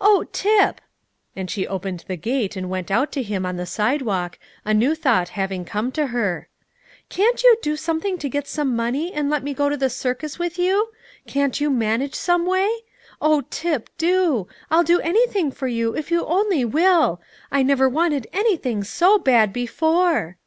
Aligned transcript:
Oh, 0.00 0.24
Tip'" 0.32 0.80
and 1.36 1.50
she 1.50 1.66
opened 1.68 2.06
the 2.08 2.16
gate 2.16 2.56
and 2.56 2.70
went 2.70 2.90
out 2.90 3.12
to 3.12 3.22
him 3.22 3.44
on 3.44 3.56
the 3.58 3.66
sidewalk, 3.66 4.38
a 4.64 4.72
new 4.72 4.94
thought 4.94 5.28
having 5.36 5.66
come 5.66 5.92
to 5.92 6.06
her, 6.06 6.48
"can't 7.10 7.42
you 7.42 7.54
do 7.60 7.76
something 7.76 8.16
to 8.16 8.30
get 8.30 8.48
some 8.48 8.74
money, 8.74 9.12
and 9.12 9.28
let 9.28 9.42
me 9.44 9.52
go 9.52 9.68
to 9.68 9.76
the 9.76 9.90
circus 9.90 10.38
with 10.38 10.58
you? 10.58 10.88
Can't 11.26 11.60
you 11.60 11.68
manage 11.68 12.14
some 12.14 12.46
way? 12.46 12.70
Oh, 13.20 13.42
Tip, 13.50 13.90
do! 13.98 14.48
I'll 14.70 14.84
do 14.84 15.00
anything 15.00 15.50
for 15.52 15.68
you, 15.68 15.94
if 15.94 16.10
you 16.10 16.24
only 16.24 16.64
will. 16.64 17.20
I 17.52 17.62
never 17.62 17.86
wanted 17.86 18.26
anything 18.32 18.84
so 18.84 19.18
bad 19.18 19.52
before." 19.52 20.38